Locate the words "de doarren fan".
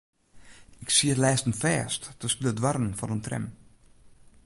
2.47-3.13